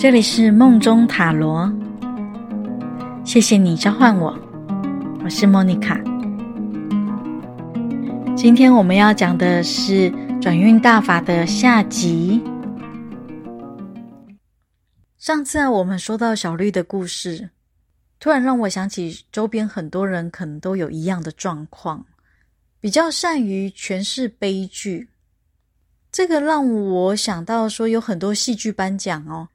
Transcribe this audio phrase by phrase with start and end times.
[0.00, 1.70] 这里是梦中塔罗，
[3.22, 4.34] 谢谢你召唤我，
[5.22, 6.00] 我是莫妮卡。
[8.34, 10.10] 今天我们要讲的是
[10.40, 12.42] 转运大法的下集。
[15.18, 17.50] 上次啊，我们说到小绿的故事，
[18.18, 22.06] 突然让我想起周边很多人可能都有一样的状况，
[22.80, 25.10] 比较善于诠释悲剧。
[26.10, 29.46] 这个让我想到说，有很多戏剧颁奖哦。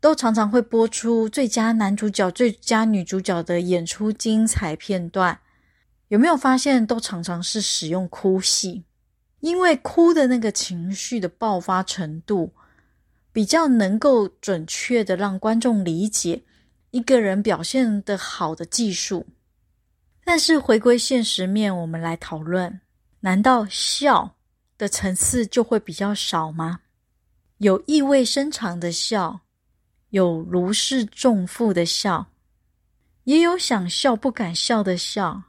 [0.00, 5.38] 都常常会播出最佳男主角、最佳女主角的演出精彩片段，
[6.08, 8.84] 有没有发现都常常是使用哭戏？
[9.40, 12.52] 因为哭的那个情绪的爆发程度，
[13.32, 16.42] 比较能够准确的让观众理解
[16.90, 19.26] 一个人表现得好的技术。
[20.24, 22.80] 但是回归现实面，我们来讨论：
[23.20, 24.36] 难道笑
[24.78, 26.80] 的层次就会比较少吗？
[27.58, 29.40] 有意味深长的笑。
[30.10, 32.30] 有如释重负的笑，
[33.24, 35.42] 也有想笑不敢笑的笑，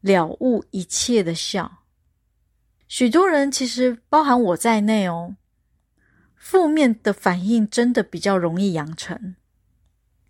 [0.00, 1.78] 了悟一切的笑。
[2.88, 5.36] 许多人其实包含我在内哦，
[6.36, 9.34] 负面的反应真的比较容易养成。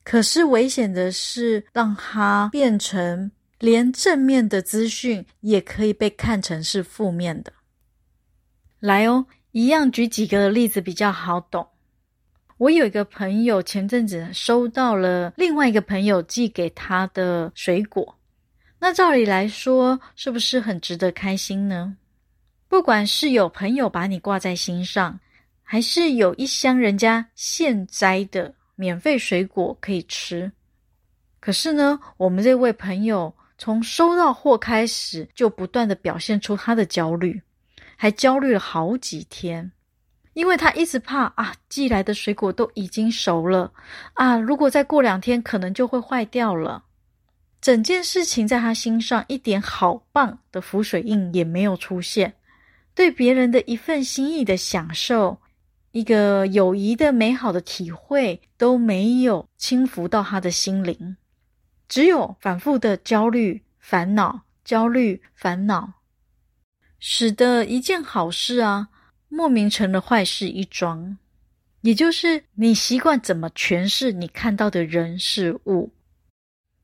[0.02, 7.52] 可是危险的是，让它变成连正面的资讯也可以被看成是负面的。
[8.78, 11.68] 来哦，一样举几个例子比较好懂。
[12.58, 18.16] 我有一个朋友，前阵子收到了另外一个朋友寄给他的水果。
[18.78, 21.94] 那照理来说，是不是很值得开心呢？
[22.66, 25.20] 不管是有朋友把你挂在心上，
[25.62, 30.50] 还是有一箱人家现摘的免费水果可以吃。
[31.38, 37.42] 可是呢，我们这位朋友从收到货开始，就不断的表现出他的焦虑，
[37.96, 39.70] 还焦虑了好几天。
[40.36, 43.72] 因为他一直怕啊，寄来的水果都已经熟了
[44.12, 46.84] 啊，如果再过两天，可能就会坏掉了。
[47.58, 52.34] 整件事情在他心上一点好棒的浮水印也没有出现，
[52.94, 55.38] 对别人的一份心意的享受，
[55.92, 61.16] 一个友谊的美好的体会都没有轻浮到他的心灵，
[61.88, 65.94] 只有反复的焦虑、烦恼、焦虑、烦恼，
[66.98, 68.88] 使得一件好事啊。
[69.28, 71.18] 莫名成了坏事一桩，
[71.80, 75.92] 也就是你习惯怎么诠释你看到的人事物，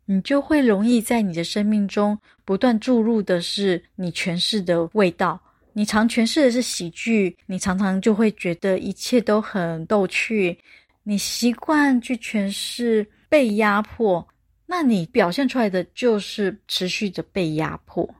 [0.06, 5.40] 你就会容易在你的生命中不断注入的是你诠释的味道。
[5.72, 10.58] 你常诠释的是喜剧，你常常就会觉得一切都很逗趣。
[11.04, 14.28] 你习惯去诠释被压迫，
[14.66, 18.14] 那你表现出来的就是持续的被压迫。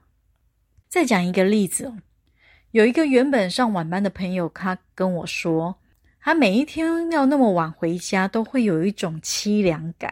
[0.89, 1.93] 再讲一个例子。
[2.73, 5.75] 有一个原本上晚班的朋友，他跟我说，
[6.19, 10.11] 他每一天要那么晚回家，都会有一种凄凉感。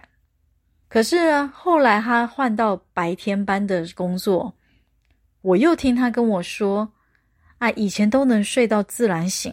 [0.88, 4.54] 可是啊，后来他换到白天班的工作，
[5.42, 6.88] 我又听他跟我说，
[7.58, 9.52] 啊，以前都能睡到自然醒，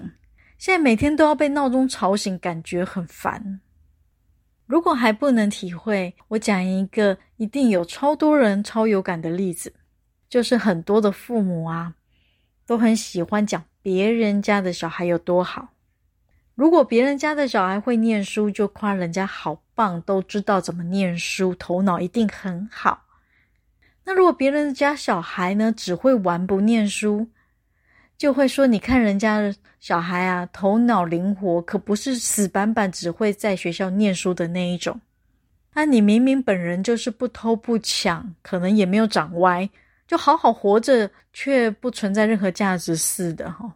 [0.58, 3.60] 现在每天都要被闹钟吵醒，感觉很烦。
[4.66, 9.72] 如果还不能体会，我讲一个一定有超多人超有感的例子，
[10.28, 11.94] 就是很多的父母啊。
[12.68, 15.68] 都很喜欢讲别人家的小孩有多好。
[16.54, 23.06] 如果别人家的小孩会念书，就夸人家好棒，都知道怎么念书，头脑一定很好。
[24.04, 27.26] 那如果别人家小孩呢，只会玩不念书，
[28.18, 29.50] 就会说：你看人家
[29.80, 35.00] 小孩啊，头脑灵活，可不是死板板只会在学校念书的那一种。
[35.72, 39.70] 那你明明本人就是不偷不抢，可能也没有长歪。
[40.08, 43.72] 就好好活着，却不存在任何价值似的哈？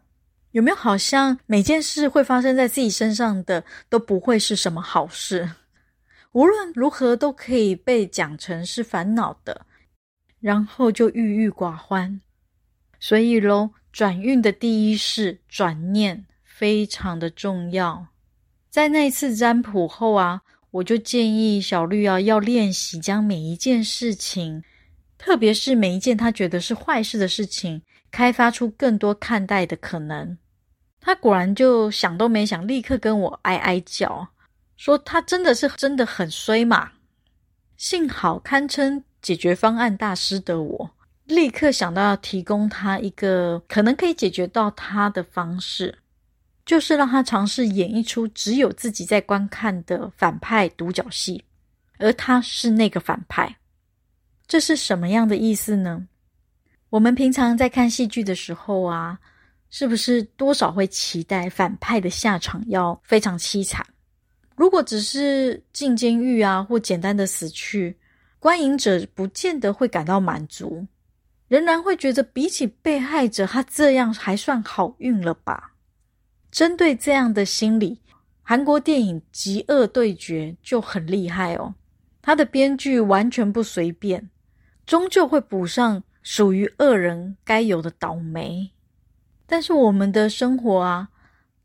[0.50, 5.50] 有没有好像每件事会发生在自己身上的都不会是什么好事？
[6.32, 9.66] 无论如何都可以被讲成是烦恼的，
[10.40, 12.20] 然后就郁郁寡欢。
[12.98, 18.06] 所以喽，转运的第一式转念非常的重要。
[18.70, 20.40] 在那一次占卜后啊，
[20.70, 24.64] 我就建议小绿啊要练习将每一件事情。
[25.24, 27.80] 特别是每一件他觉得是坏事的事情，
[28.10, 30.36] 开发出更多看待的可能。
[31.00, 34.26] 他果然就想都没想，立刻跟我哀哀叫，
[34.76, 36.90] 说他真的是真的很衰嘛。
[37.76, 40.90] 幸好堪称解决方案大师的我，
[41.26, 45.96] 立刻想到要提供他一个可能可以解决到他的方式，
[46.66, 51.44] 就是让他尝试演一出只有自己在观看的反派独角戏，
[51.98, 53.56] 而他是那个反派。
[54.52, 56.06] 这是什么样的意思呢？
[56.90, 59.18] 我们平常在看戏剧的时候啊，
[59.70, 63.82] 是不是多少会期待反派的下场要非常凄惨？
[64.54, 67.96] 如果只是进监狱啊，或简单的死去，
[68.38, 70.86] 观影者不见得会感到满足，
[71.48, 75.72] 仍然会觉得比起被害者，他这样还算好运了吧？
[76.50, 77.98] 针对这样的心理，
[78.42, 81.74] 韩国电影《极恶对决》就很厉害哦。
[82.20, 84.28] 他的编剧完全不随便，
[84.86, 88.70] 终究会补上属于恶人该有的倒霉。
[89.46, 91.08] 但是我们的生活啊，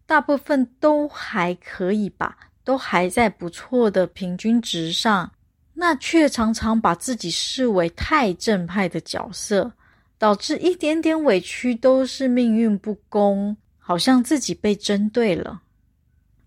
[0.05, 5.31] 大部分都还可以吧，都还在不错的平均值上，
[5.73, 9.73] 那却常常把自己视为太正派的角色，
[10.17, 15.61] 导致一点点委屈都是命运不公，好像自己被针对了。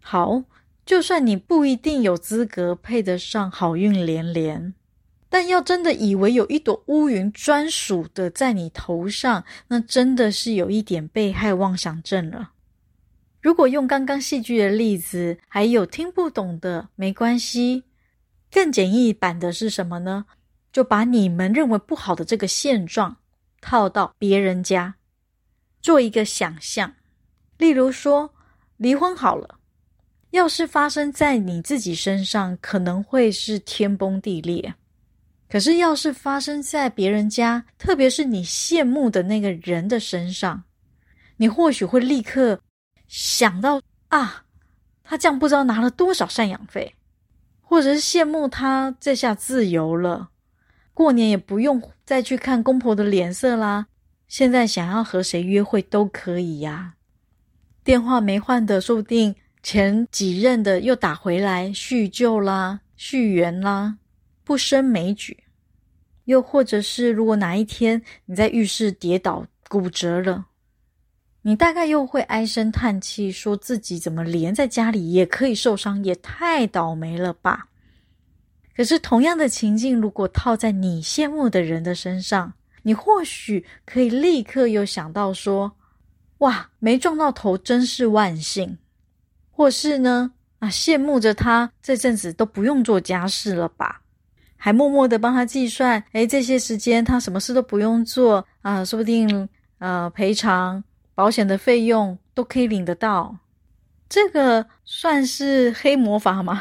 [0.01, 0.43] 好。
[0.87, 4.75] 就算你不一定有资格配得上好运连连，
[5.31, 12.51] 但要真的以为有一朵乌云专属的在你头上，那真的是有一点被害妄想症了。
[13.41, 17.85] 如果用刚刚戏剧的例子，还有听不懂的，没关系。
[18.51, 20.27] 更简易版的是什么呢？
[20.73, 23.17] 就把你们认为不好的这个现状
[23.61, 24.97] 套到别人家，
[25.81, 26.95] 做一个想象。
[27.57, 28.35] 例如说，
[28.77, 29.59] 离婚好了。
[30.31, 34.75] 要是发生在你自己身上，可能会是天崩地裂；
[35.51, 40.63] 可是要是发生在别人家，特别是你羡慕的那个人的身上，
[41.39, 42.61] 你或许会立刻
[43.09, 44.45] 想到啊，
[45.03, 46.95] 他这样不知道拿了多少赡养费，
[47.61, 50.31] 或者是羡慕他这下自由了，
[50.95, 53.89] 过年也不用再去看公婆的脸色啦，
[54.29, 56.95] 现在想要和谁约会都可以呀，
[57.83, 59.35] 电话没换的，说不定。
[59.63, 63.99] 前几任的又打回来叙旧啦、续缘啦，
[64.45, 65.45] 不胜枚举。
[66.25, 70.47] 又或者是，如果哪一天你在浴室跌倒骨折了，
[71.43, 77.69] 你大概又会唉声叹气，说自己怎么连在家里也可以受伤，也太倒霉了吧？
[78.77, 82.53] 可是同样的情境，如果套在你羡慕的人的身上，
[82.83, 85.73] 你或许可以立刻又想到说：
[86.39, 88.79] 哇，没撞到头真是万幸。
[89.51, 94.00] 或是呢，啊，羡慕着他这阵子都不用做家事了吧，
[94.63, 99.49] 还默默的帮他计算，诶，这些时间他什么事都不用做啊，说不定
[99.79, 100.85] 呃赔偿
[101.15, 103.35] 保险的费用都可以领得到，
[104.07, 106.61] 这个算是黑魔法吗？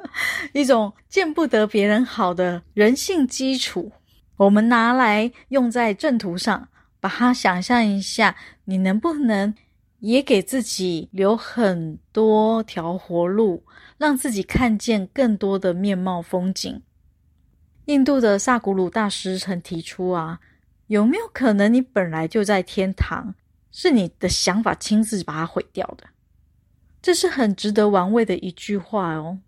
[0.54, 3.92] 一种见不得别人好的人性基础，
[4.38, 6.68] 我们拿来用在正途上，
[6.98, 9.54] 把它想象一下，你能不能？
[10.00, 13.64] 也给自己留很多条活路，
[13.96, 16.82] 让自己看见更多的面貌风景。
[17.86, 20.40] 印度的萨古鲁大师曾提出啊，
[20.86, 23.34] 有没有可能你本来就在天堂，
[23.70, 26.06] 是你的想法亲自把它毁掉的？
[27.02, 29.38] 这是很值得玩味的一句话哦。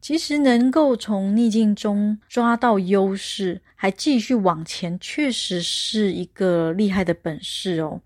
[0.00, 8.00] 其实能够从逆境中抓到优势，还继续往前，确实是一个厉害的本事哦。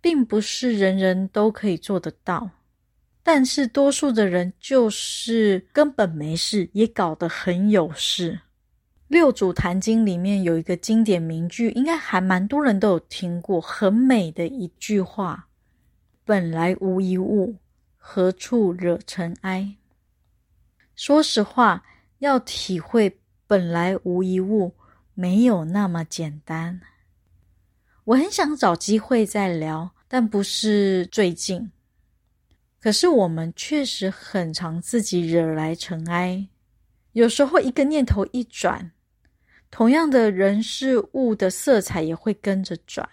[0.00, 2.48] 并不是人人都可以做得到，
[3.22, 8.38] 但是多数的人就是根本没事，也搞得很有事。
[9.08, 15.48] 六祖坛经里面有一个经典名句，应该还蛮多人都有听过，很美的一句话
[16.24, 17.56] ：“本来无一物，
[17.96, 19.76] 何处惹尘埃？”
[20.96, 21.84] 说实话，
[22.18, 24.74] 要体会本来无一物，
[25.14, 26.80] 没有那么简单。
[28.04, 29.92] 我很想找机会再聊。
[30.08, 31.72] 但不是最近，
[32.80, 36.46] 可是我们确实很常自己惹来尘埃。
[37.10, 38.92] 有时候一个念头一转，
[39.70, 43.08] 同样的人事物的色彩也会跟着转。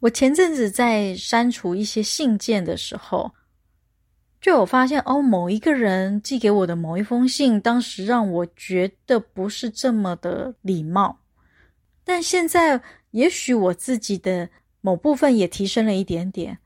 [0.00, 3.32] 我前阵子在删除一些信件的时候，
[4.40, 11.18] 就有发现哦，某一个人寄给我的某一封信，当时让我觉得不是这么的礼貌。
[12.04, 12.80] 但现在，
[13.10, 14.48] 也许我自己的。
[14.80, 16.56] 某部分也提升了一点点。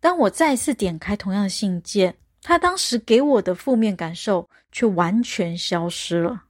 [0.00, 2.12] 当我再次点开同样的信件，
[2.42, 6.42] 他当时给我的负面感受却完全消失了。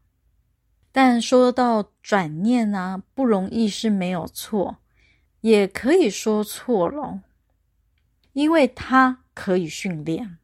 [0.93, 4.79] 但说到转念啊，不容易是没有错，
[5.41, 7.21] 也可以说错了，
[8.33, 10.39] 因为它可以训练。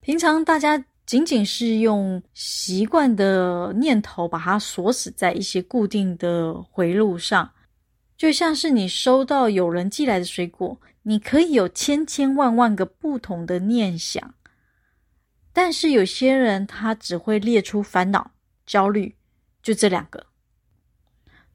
[0.00, 7.52] 平常大家仅仅是用习惯的念头把它锁死在一些固定的回路上。
[8.16, 14.34] 就像是你收到有人寄来的水果，你可以有千千万万个不同的念想，
[15.52, 18.30] 但是有些人他只会列出烦恼、
[18.64, 19.16] 焦虑，
[19.66, 20.24] 就这两个。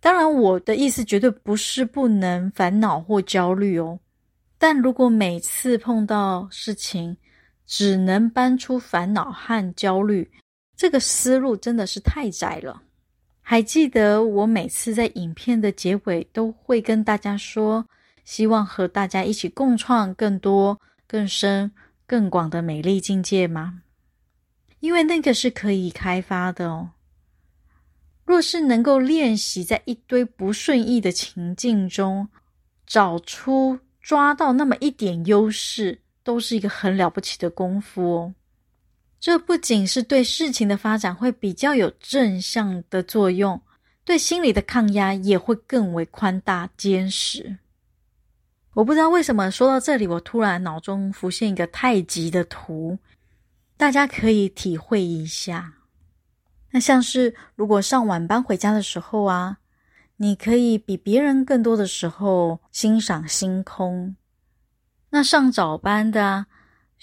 [0.02, 3.98] 当然，我的意思绝对不是不能烦恼或焦虑哦，
[4.58, 7.16] 但如果每次碰到事情，
[7.66, 10.30] 只能搬出烦恼和焦虑，
[10.76, 12.84] 这个思路真的是太窄了。
[13.42, 17.86] 还记得我每次在影片的结尾都会跟大家说，
[18.26, 20.78] 希望和大家一起共创更多、
[21.08, 21.72] 更深、
[22.06, 23.84] 更广的美丽境界吗？
[24.82, 26.90] 因为那个是可以开发的哦。
[28.26, 32.30] 若是能够练习在一堆不顺意的情境中，
[32.86, 38.36] 找出、抓到那么一点优势，都是一个很了不起的功夫哦。
[39.20, 43.62] 这不仅是对事情的发展会比较有正向的作用，
[44.04, 47.58] 对心理的抗压也会更为宽大坚实。
[48.74, 52.98] 我不知道为什么说到这里，我突然脑中浮现一个太极的图，
[53.78, 55.74] 大家可以体会一下。
[56.72, 59.58] 那像是如果上晚班回家的时候啊，
[60.18, 64.16] 你可以比别人更多的时候欣赏星空。
[65.10, 66.48] 那上早班的啊。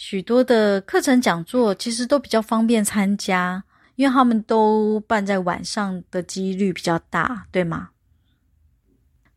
[0.00, 3.64] 许多的课程讲座其实都比较方便参加，
[3.96, 7.90] 因为他们都办在晚上的几率比较大，对吗？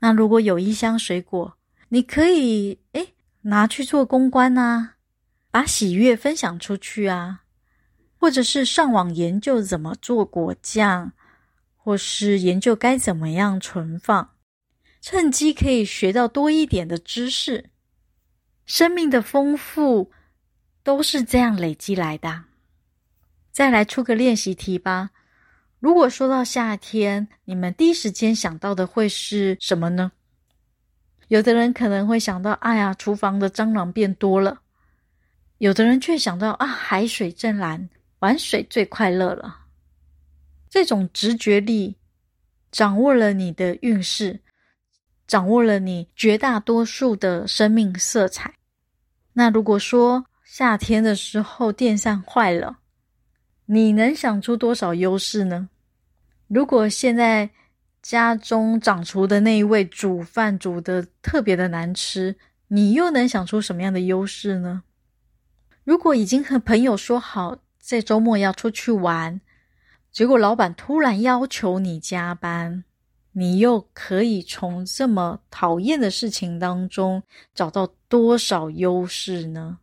[0.02, 1.58] 那如果有一箱水果，
[1.90, 4.98] 你可以诶拿去做公关啊，
[5.50, 7.42] 把喜悦分享出去啊，
[8.22, 11.12] 或者是上网研究怎么做果酱，
[11.76, 14.36] 或是研究该怎么样存放，
[15.02, 17.72] 趁机可以学到多一点的知识，
[18.68, 20.12] 生命的丰富。
[20.84, 22.46] 都是这样累积来的。
[23.52, 25.12] 再来出个练习题吧。
[25.80, 30.12] 如果说到夏天，你们第一时间想到的会是什么呢？
[31.28, 34.62] 有的人可能会想到：“哎呀，厨房的蟑螂变多了。”
[35.60, 37.88] 有的人却想到：“啊，海水正蓝，
[38.22, 39.66] 玩水最快乐了。”
[40.68, 41.98] 这种直觉力
[42.72, 44.40] 掌握了你的运势，
[45.28, 48.56] 掌握了你绝大多数的生命色彩。
[49.34, 52.80] 那如果说，夏天的时候，电扇坏了，
[53.66, 55.70] 你能想出多少优势呢？
[56.48, 57.50] 如果现在
[58.02, 62.36] 家中掌厨的那一位煮饭煮得特别的难吃，
[62.68, 64.84] 你又能想出什么样的优势呢？
[65.84, 69.42] 如果已经和朋友说好在周末要出去玩，
[70.12, 72.84] 结果老板突然要求你加班，
[73.34, 77.24] 你又可以从这么讨厌的事情当中
[77.54, 79.80] 找到多少优势呢？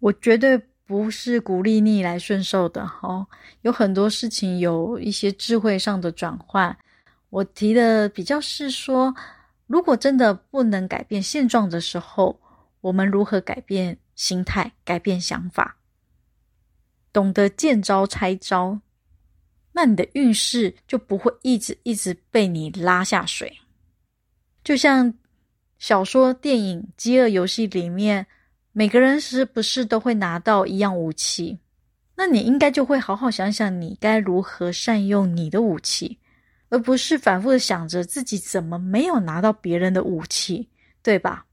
[0.00, 3.26] 我绝对不是鼓励逆来顺受的哦，
[3.62, 6.76] 有很多事情有一些智慧上的转换。
[7.30, 9.14] 我提的比较是说，
[9.66, 12.38] 如果真的不能改变现状的时候，
[12.80, 15.76] 我们如何改变心态、改变想法，
[17.12, 18.80] 懂得见招拆招，
[19.72, 23.58] 那你的运势就不会一直一直被你拉下水。
[24.64, 25.12] 就像
[25.78, 28.26] 小说、电影《饥饿游戏》里面。
[28.74, 31.58] 每个人是不是都会拿到一样武器？
[32.14, 36.18] 那你应该就会好好想想，你该如何善用你的武器，
[36.70, 40.70] 而不是反复的想着自己怎么没有拿到别人的武器，
[41.02, 41.44] 对吧？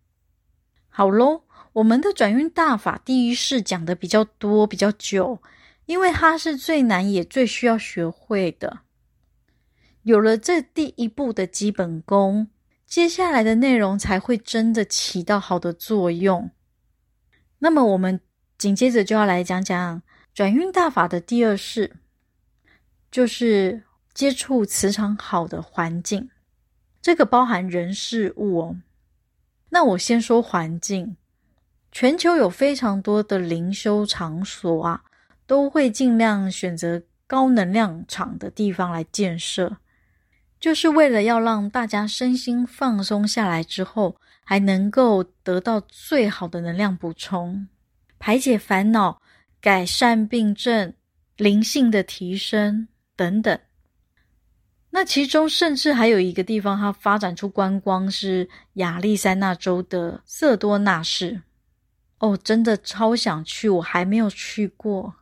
[0.87, 5.41] 好喽，我们的转运大法第一式讲的比较多，比较久，
[5.85, 8.79] 因为它是最难也最需要学会的。
[10.03, 12.47] 有了这第一步的基本功，
[12.85, 16.49] 接下来的内容才会真的起到好的作用。
[17.59, 18.19] 那么我们
[18.57, 20.01] 紧接着就要来讲讲
[20.33, 21.97] 转运大法的第二式，
[23.11, 23.83] 就是
[24.13, 26.29] 接触磁场好的环境。
[27.01, 28.77] 这个包含人事物哦。
[29.69, 31.15] 那我先说环境，
[31.91, 35.01] 全球有非常多的灵修场所啊，
[35.47, 39.77] 都会尽量选择高能量场的地方来建设，
[40.59, 47.67] 就是为了要让大家身心放松下来之后，还能够得到最好的能量补充，
[48.19, 49.21] 排解烦恼，
[49.59, 50.93] 改善病症，
[51.37, 53.59] 灵性的提升等等。
[54.91, 61.41] 那其中甚至还有一个地方，它发展出观光，是亚利桑那州的色多纳市。
[62.19, 65.13] 哦，真的超想去，我还没有去过。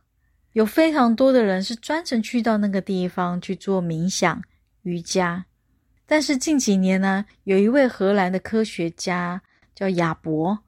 [0.52, 4.42] 有非常多的人是专程去到那个地方去做冥想、
[4.82, 5.44] 瑜伽。
[6.06, 9.40] 但是近几年呢，有一位荷兰的科学家
[9.74, 10.58] 叫亚伯，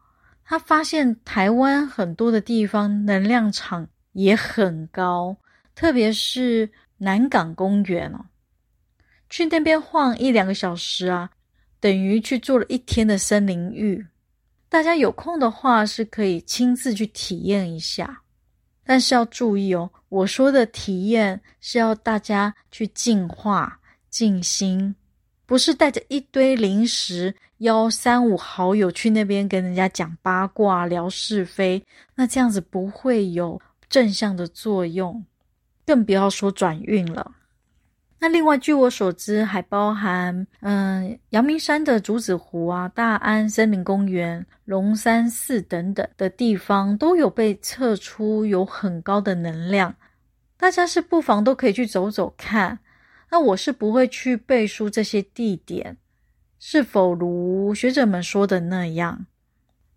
[0.44, 5.36] 他发现台湾很多的地方能量场也很高，
[5.74, 8.26] 特别是南港公园哦，
[9.28, 11.30] 去那边晃一两个小时啊，
[11.80, 14.06] 等于去做了一天的森林浴。
[14.70, 18.22] 大家有空的话是可以亲自去体验一下，
[18.84, 24.94] 但是要注意哦，我说的体验是要大家去净化、静心。
[25.44, 31.84] 不是带着一堆零食，邀三五好友去那边跟人家讲八卦、聊是非，
[32.14, 35.24] 那这样子不会有正向的作用，
[35.84, 37.32] 更不要说转运了。
[38.22, 49.94] 那另外，据我所知，还包含嗯，阳明山的竹子湖啊、大安森林公园、龙山寺等等的地方，都有被测出有很高的能量。
[50.58, 52.78] 大家是不妨都可以去走走看。
[53.30, 55.96] 那我是不会去背书这些地点
[56.58, 59.24] 是否如学者们说的那样，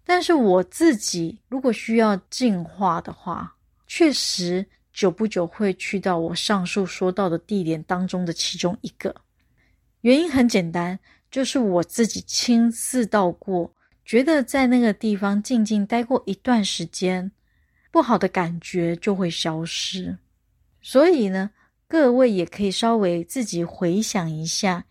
[0.05, 4.65] 但是我自己如果需要净化的话，确实。
[4.93, 9.13] 久不久会去到我上述说到的地点当中的其中一个，
[10.01, 10.97] 原因很简单，
[11.31, 13.73] 就是我自己亲自到过，
[14.05, 17.31] 觉得在那个地方静静待过一段时间，
[17.91, 20.15] 不好的感觉就会消失。
[20.81, 21.49] 所以呢，
[21.87, 24.85] 各位也可以稍微自己回想一下，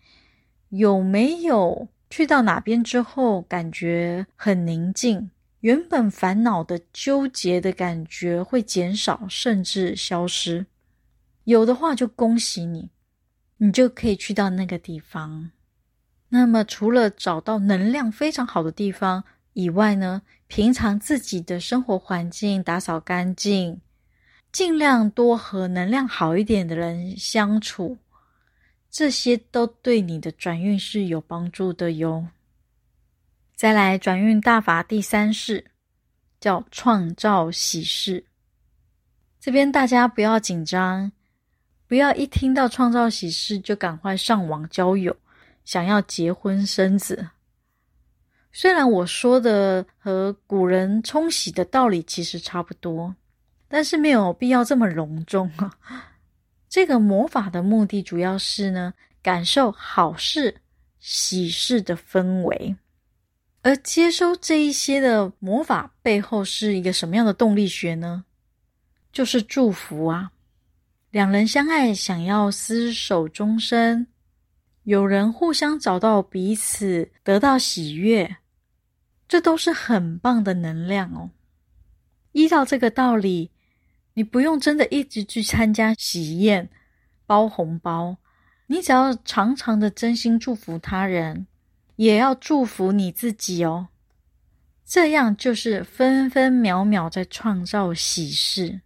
[0.69, 5.29] 有没有去到哪边之后感觉很宁静。
[5.63, 10.65] 原本烦恼的纠结的感觉会减少，甚至消失。
[11.45, 12.89] 有的话就恭喜你，
[13.55, 15.51] 你就可以去到那个地方。
[16.27, 23.79] 那么除了找到能量非常好的地方以外呢，平常自己的生活环境打扫干净，
[24.51, 27.97] 尽量多和能量好一点的人相处，
[28.91, 32.27] 这些都对你的转运是有帮助的哟。
[33.55, 35.65] 再来转运大法第三式，
[36.39, 38.25] 叫创造喜事。
[39.39, 41.11] 这边大家不要紧张，
[41.87, 45.15] 不要一听到创造喜事就赶快上网交友，
[45.63, 47.29] 想要结婚生子。
[48.51, 53.15] 虽然我说的和古人冲喜的道理其实差不多，
[53.67, 55.77] 但是没有必要这么隆重啊。
[56.69, 60.55] 这个魔法的目的主要是呢，感受好事、
[60.99, 62.75] 喜事的氛围。
[63.63, 68.25] 而接收这一些的魔法背后是一个什么样的动力学呢？
[69.13, 70.31] 就是祝福啊！
[71.11, 74.05] 两人相爱，想要厮守终身；
[74.83, 78.37] 有人互相找到彼此，得到喜悦，
[79.29, 81.31] 这都是很棒的能量哦。
[82.33, 83.51] 依照这个道理，
[84.15, 86.69] 你不用真的一直去参加喜宴、
[87.25, 88.17] 包红包，
[88.67, 91.47] 你只要常常的真心祝福他人。
[91.95, 93.89] 也要祝福你自己哦，
[94.85, 98.81] 这样就是分分秒秒在创造喜事。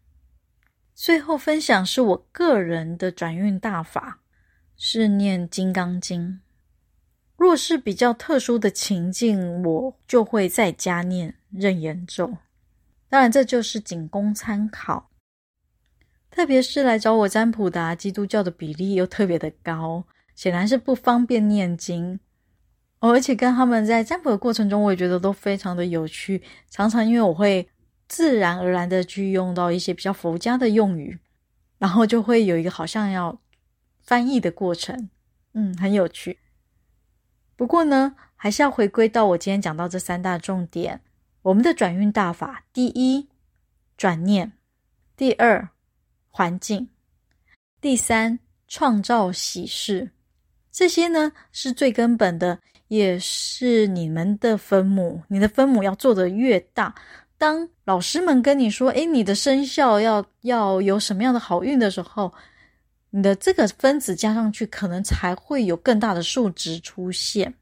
[0.93, 4.19] 最后分享是我个人的转运大法，
[4.75, 6.21] 是念《金刚经》。
[7.37, 12.37] 若是比较特殊的情境，我就会在家念楞严咒。
[13.09, 15.11] 当然，这就是仅供参考。
[16.31, 20.03] 特别是来找我占卜的，基督教的比例又特别的高，
[20.35, 22.19] 显然是不方便念经。
[22.99, 26.41] 哦，而且跟他们在占卜的过程中，我也觉得都非常的有趣。
[26.69, 27.69] 常常因为我会
[28.07, 31.19] 自然而然的去用到一些比较佛家的用语，
[31.77, 33.39] 然后就会有一个好像要
[34.01, 35.10] 翻译的过程，
[35.53, 36.39] 嗯，很有趣。
[37.55, 41.01] 不过呢，还是要回归到我今天讲到这三大重点：
[41.43, 43.27] 我们的转运大法，第一，
[43.95, 44.53] 转念；
[45.15, 45.69] 第二，
[46.29, 46.88] 环境；
[47.79, 50.10] 第三，创造喜事。
[50.71, 52.60] 这些呢，是最根本的。
[52.88, 56.93] 也是你们的分母，你的分母要做得越大，
[57.38, 62.34] 当老师们跟你说：“诶，你的生肖要要有什么样的好运的时候，
[63.10, 67.54] 你的这个分子加上去，可能才会有更大的数值出现。”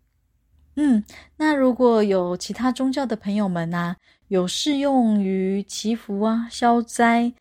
[0.78, 1.04] 嗯，
[1.38, 3.96] 那如果有其他宗教的朋友们啊，
[4.28, 7.32] 有适用于祈福啊、消灾、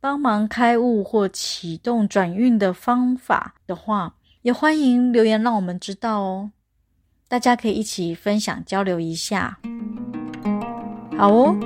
[0.00, 6.50] 帮忙开悟或启动转运的方法的话，也欢迎留言让我们知道哦。
[7.26, 9.58] 大家可以一起分享交流一下，
[11.16, 11.56] 好哦。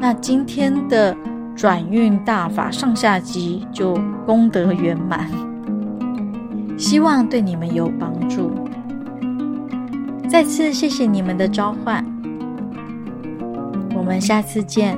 [0.00, 1.16] 那今天的
[1.56, 5.28] 转运大法上下集就功德圆满，
[6.76, 8.52] 希望对你们有帮助。
[10.28, 12.04] 再次谢谢你们的召唤，
[13.94, 14.96] 我们下次见。